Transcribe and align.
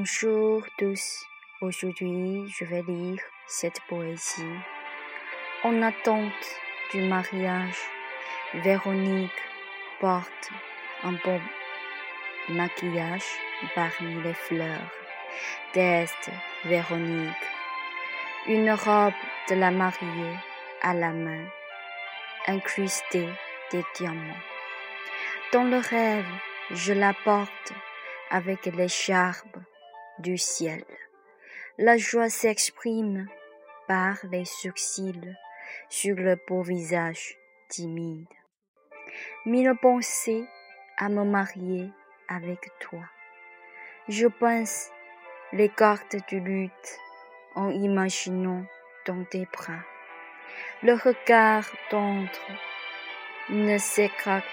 Bonjour 0.00 0.64
tous. 0.78 1.26
Aujourd'hui, 1.60 2.48
je 2.48 2.64
vais 2.64 2.82
lire 2.88 3.20
cette 3.46 3.82
poésie. 3.86 4.56
En 5.62 5.82
attente 5.82 6.46
du 6.90 7.02
mariage, 7.02 7.76
Véronique 8.54 9.42
porte 10.00 10.48
un 11.02 11.12
beau 11.12 11.38
maquillage 12.48 13.30
parmi 13.74 14.22
les 14.22 14.32
fleurs. 14.32 14.90
Teste 15.74 16.30
Véronique. 16.64 17.46
Une 18.46 18.70
robe 18.70 19.20
de 19.50 19.54
la 19.54 19.70
mariée 19.70 20.36
à 20.80 20.94
la 20.94 21.10
main, 21.10 21.44
incrustée 22.46 23.28
de 23.70 23.82
diamants. 23.96 24.44
Dans 25.52 25.64
le 25.64 25.76
rêve, 25.76 26.32
je 26.70 26.94
la 26.94 27.12
porte 27.12 27.74
avec 28.30 28.64
l'écharpe 28.64 29.58
du 30.20 30.38
ciel. 30.38 30.84
La 31.78 31.96
joie 31.96 32.28
s'exprime 32.28 33.26
par 33.88 34.16
les 34.30 34.44
sourcils 34.44 35.34
sur 35.88 36.16
le 36.16 36.36
beau 36.46 36.62
visage 36.62 37.38
timide. 37.68 38.28
Mille 39.46 39.74
pensées 39.80 40.44
à 40.98 41.08
me 41.08 41.24
marier 41.24 41.90
avec 42.28 42.70
toi. 42.80 43.02
Je 44.08 44.26
pense 44.26 44.90
les 45.52 45.68
cartes 45.68 46.16
du 46.28 46.40
lutte 46.40 46.98
en 47.54 47.70
imaginant 47.70 48.64
dans 49.06 49.24
tes 49.24 49.46
bras. 49.52 49.84
Le 50.82 50.94
regard 50.94 51.64
d'entre 51.90 52.52
ne 53.48 53.78
s'écarte 53.78 54.44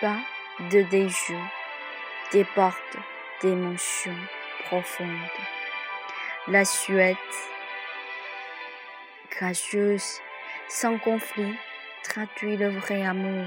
pas 0.00 0.18
de 0.70 0.82
des 0.90 1.08
jeux, 1.08 1.46
des 2.32 2.44
portes 2.54 2.96
d'émotions 3.42 4.16
profondes. 4.64 5.08
La 6.48 6.64
Suède, 6.64 7.16
gracieuse, 9.30 10.18
sans 10.68 10.98
conflit, 10.98 11.54
traduit 12.02 12.56
le 12.56 12.68
vrai 12.68 13.04
amour. 13.04 13.46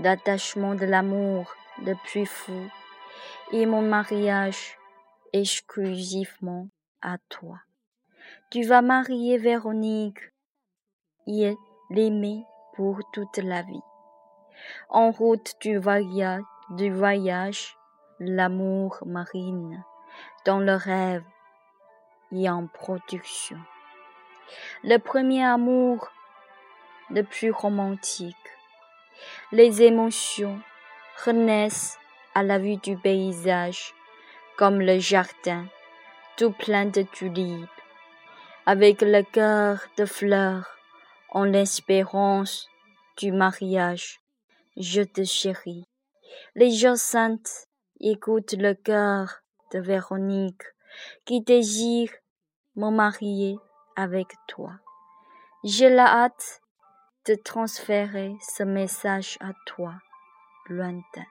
L'attachement 0.00 0.74
de 0.74 0.86
l'amour 0.86 1.54
le 1.84 1.94
plus 2.06 2.26
fou 2.26 2.70
et 3.52 3.66
mon 3.66 3.82
mariage 3.82 4.78
exclusivement 5.32 6.68
à 7.02 7.18
toi. 7.28 7.60
Tu 8.50 8.64
vas 8.64 8.82
marier 8.82 9.38
Véronique 9.38 10.20
et 11.26 11.54
l'aimer 11.90 12.44
pour 12.74 12.98
toute 13.12 13.38
la 13.38 13.62
vie. 13.62 13.82
En 14.88 15.10
route 15.10 15.54
du 15.60 15.78
voyage, 15.78 16.42
du 16.70 16.90
voyage, 16.90 17.77
l'amour 18.20 18.98
marine, 19.06 19.84
dans 20.44 20.58
le 20.58 20.74
rêve 20.74 21.24
et 22.32 22.48
en 22.48 22.66
production. 22.66 23.58
Le 24.82 24.98
premier 24.98 25.44
amour, 25.44 26.10
le 27.10 27.22
plus 27.22 27.50
romantique. 27.50 28.36
Les 29.52 29.82
émotions 29.82 30.60
renaissent 31.24 31.98
à 32.34 32.42
la 32.42 32.58
vue 32.58 32.76
du 32.76 32.96
paysage, 32.96 33.94
comme 34.56 34.80
le 34.80 34.98
jardin, 34.98 35.66
tout 36.36 36.52
plein 36.52 36.86
de 36.86 37.02
tulipes, 37.02 37.68
avec 38.66 39.02
le 39.02 39.22
cœur 39.22 39.80
de 39.96 40.04
fleurs, 40.04 40.76
en 41.30 41.44
l'espérance 41.44 42.68
du 43.16 43.32
mariage. 43.32 44.20
Je 44.76 45.02
te 45.02 45.24
chéris. 45.24 45.84
Les 46.54 46.70
gens 46.70 46.96
écoutent 48.00 48.54
le 48.54 48.74
cœur 48.74 49.40
de 49.72 49.78
Véronique 49.78 50.62
qui 51.24 51.40
désire 51.40 52.10
me 52.76 52.90
marier 52.90 53.58
avec 53.96 54.28
toi. 54.46 54.72
J'ai 55.64 55.90
la 55.90 56.06
hâte 56.06 56.60
de 57.26 57.34
transférer 57.34 58.36
ce 58.40 58.62
message 58.62 59.36
à 59.40 59.52
toi, 59.66 59.94
lointain, 60.68 61.26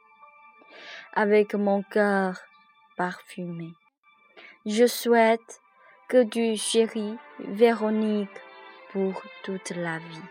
avec 1.13 1.55
mon 1.55 1.81
cœur 1.83 2.39
parfumé. 2.97 3.69
Je 4.65 4.85
souhaite 4.85 5.61
que 6.09 6.23
tu 6.23 6.55
chéris 6.57 7.17
Véronique 7.39 8.41
pour 8.91 9.21
toute 9.43 9.71
la 9.71 9.99
vie. 9.99 10.29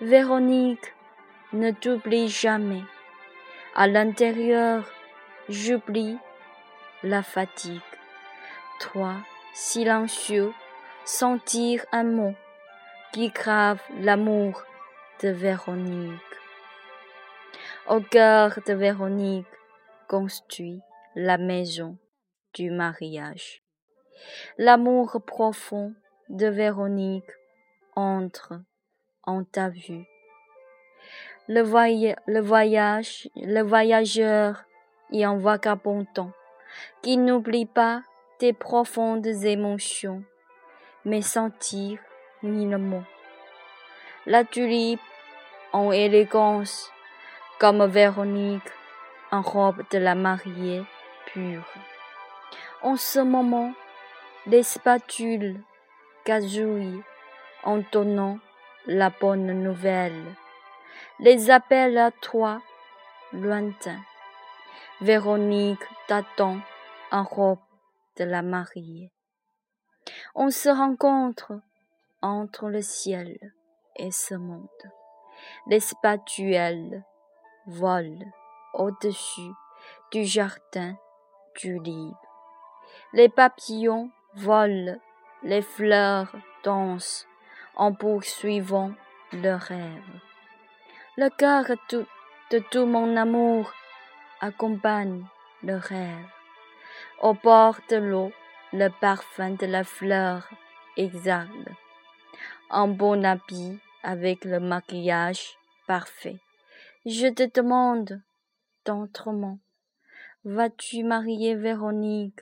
Véronique, 0.00 0.94
ne 1.52 1.70
t'oublie 1.70 2.28
jamais. 2.28 2.82
À 3.74 3.86
l'intérieur, 3.86 4.84
j'oublie 5.52 6.16
la 7.02 7.22
fatigue. 7.22 7.80
Toi, 8.80 9.16
silencieux, 9.52 10.52
sentir 11.04 11.84
un 11.92 12.04
mot 12.04 12.34
qui 13.12 13.28
grave 13.28 13.80
l'amour 14.00 14.64
de 15.22 15.28
Véronique. 15.28 16.20
Au 17.88 18.00
cœur 18.00 18.58
de 18.66 18.72
Véronique 18.72 19.46
construit 20.08 20.80
la 21.14 21.36
maison 21.36 21.98
du 22.54 22.70
mariage. 22.70 23.62
L'amour 24.56 25.22
profond 25.26 25.94
de 26.28 26.46
Véronique 26.46 27.30
entre 27.94 28.54
en 29.24 29.44
ta 29.44 29.68
vue. 29.68 30.06
Le, 31.48 31.62
le 32.26 32.40
voyage, 32.40 33.28
le 33.36 33.60
voyageur 33.62 34.64
et 35.12 35.24
un 35.24 35.36
vagabondant 35.36 36.32
qui 37.02 37.16
n'oublie 37.16 37.66
pas 37.66 38.02
tes 38.38 38.52
profondes 38.52 39.26
émotions, 39.26 40.24
mais 41.04 41.22
sentir 41.22 41.98
mille 42.42 42.76
mots. 42.76 43.04
La 44.26 44.44
tulipe 44.44 45.00
en 45.72 45.92
élégance, 45.92 46.90
comme 47.58 47.84
Véronique 47.86 48.70
en 49.30 49.42
robe 49.42 49.82
de 49.90 49.98
la 49.98 50.14
mariée 50.14 50.82
pure. 51.26 51.66
En 52.82 52.96
ce 52.96 53.20
moment, 53.20 53.72
les 54.46 54.62
spatules 54.62 55.60
gazouillent 56.26 57.02
en 57.62 57.82
donnant 57.92 58.38
la 58.86 59.10
bonne 59.10 59.62
nouvelle. 59.62 60.34
Les 61.20 61.50
appels 61.50 61.96
à 61.98 62.10
toi, 62.10 62.60
lointain. 63.32 64.00
Véronique 65.02 65.82
t'attend 66.06 66.60
en 67.10 67.24
robe 67.24 67.58
de 68.18 68.22
la 68.22 68.40
mariée. 68.40 69.10
On 70.36 70.50
se 70.50 70.68
rencontre 70.68 71.54
entre 72.20 72.68
le 72.68 72.82
ciel 72.82 73.36
et 73.96 74.12
ce 74.12 74.36
monde. 74.36 74.68
Les 75.66 75.80
spatules 75.80 77.02
volent 77.66 78.30
au-dessus 78.74 79.50
du 80.12 80.24
jardin 80.24 80.94
du 81.60 81.80
livre. 81.80 82.22
Les 83.12 83.28
papillons 83.28 84.08
volent, 84.36 85.00
les 85.42 85.62
fleurs 85.62 86.32
dansent 86.62 87.26
en 87.74 87.92
poursuivant 87.92 88.92
le 89.32 89.56
rêve. 89.56 90.20
Le 91.16 91.28
cœur 91.28 91.64
de 92.52 92.58
tout 92.70 92.86
mon 92.86 93.16
amour 93.16 93.72
accompagne 94.42 95.24
le 95.62 95.76
rêve. 95.76 96.26
Au 97.22 97.32
bord 97.32 97.78
de 97.88 97.96
l'eau, 97.96 98.32
le 98.72 98.88
parfum 98.88 99.52
de 99.52 99.66
la 99.66 99.84
fleur 99.84 100.50
exhale. 100.96 101.76
Un 102.68 102.88
bon 102.88 103.24
habit 103.24 103.78
avec 104.02 104.44
le 104.44 104.58
maquillage 104.58 105.56
parfait. 105.86 106.40
Je 107.06 107.28
te 107.28 107.48
demande 107.54 108.20
d'entrement, 108.84 109.60
vas-tu 110.44 111.04
marier 111.04 111.54
Véronique, 111.54 112.40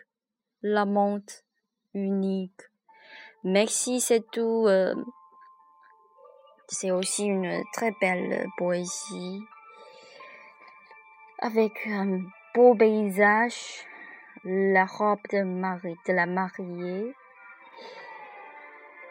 l'amante 0.62 1.44
unique? 1.92 2.62
Merci, 3.44 4.00
c'est 4.00 4.24
tout. 4.32 4.64
Euh, 4.66 4.94
c'est 6.68 6.92
aussi 6.92 7.24
une 7.24 7.62
très 7.74 7.92
belle 8.00 8.46
poésie 8.56 9.40
avec 11.42 11.86
un 11.86 12.20
beau 12.54 12.74
paysage, 12.74 13.86
la 14.44 14.84
robe 14.84 15.20
de, 15.30 15.42
de 15.42 16.12
la 16.12 16.26
mariée 16.26 17.14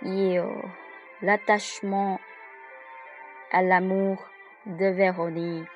et 0.04 0.40
euh, 0.40 0.46
l'attachement 1.24 2.20
à 3.52 3.64
l'amour 3.64 4.24
de 4.68 4.86
Véronique. 4.86 5.68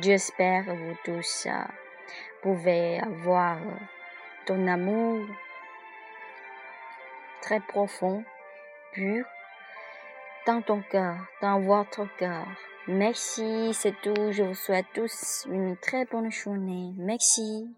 J'espère 0.00 0.64
que 0.64 0.70
vous 0.72 0.96
tous 1.04 1.46
euh, 1.46 1.52
pouvez 2.42 2.98
avoir 3.00 3.58
ton 4.44 4.66
amour 4.66 5.24
très 7.42 7.60
profond, 7.60 8.24
pur 8.92 9.24
dans 10.46 10.62
ton 10.62 10.82
cœur, 10.82 11.16
dans 11.40 11.60
votre 11.60 12.06
cœur. 12.16 12.46
Merci, 12.88 13.74
c'est 13.74 13.94
tout. 14.00 14.30
Je 14.30 14.44
vous 14.44 14.54
souhaite 14.54 14.86
tous 14.94 15.44
une 15.50 15.76
très 15.76 16.04
bonne 16.04 16.30
journée. 16.30 16.92
Merci. 16.96 17.68